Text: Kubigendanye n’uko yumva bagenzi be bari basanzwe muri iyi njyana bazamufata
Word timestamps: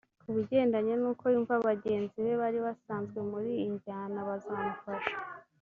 Kubigendanye 0.25 0.93
n’uko 1.01 1.23
yumva 1.33 1.55
bagenzi 1.67 2.17
be 2.25 2.33
bari 2.41 2.59
basanzwe 2.67 3.19
muri 3.31 3.49
iyi 3.57 3.67
njyana 3.75 4.19
bazamufata 4.29 5.13